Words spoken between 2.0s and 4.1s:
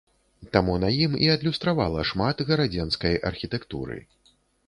шмат гарадзенскай архітэктуры.